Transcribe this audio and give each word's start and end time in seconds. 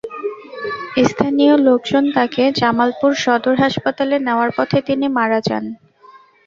স্থানীয় 1.03 1.53
লোকজন 1.67 2.03
তাঁকে 2.15 2.43
জামালপুর 2.59 3.11
সদর 3.23 3.55
হাসপাতালে 3.63 4.15
নেওয়ার 4.19 4.51
পথে 4.57 4.79
তিনি 4.87 5.05
মারা 5.17 5.39
যান। 5.47 5.65